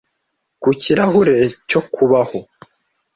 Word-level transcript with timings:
ku 0.61 0.69
kirahure 0.81 1.37
cyo 1.69 1.81
kubaho 1.93 2.39